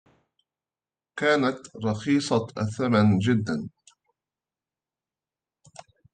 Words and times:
كانت 1.19 1.57
رخيصة 1.85 2.47
الثمن 2.57 3.17
جداً. 3.19 3.69